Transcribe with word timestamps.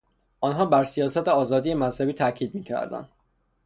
آنها 0.39 0.65
بر 0.65 0.83
سیاست 0.83 1.27
آزادی 1.27 1.73
مذهبی 1.73 2.13
تاکید 2.13 2.55
میکردند. 2.55 3.09